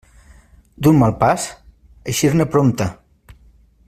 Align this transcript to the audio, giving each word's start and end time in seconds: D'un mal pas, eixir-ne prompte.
D'un 0.87 0.95
mal 1.01 1.13
pas, 1.25 1.45
eixir-ne 2.15 2.49
prompte. 2.57 2.89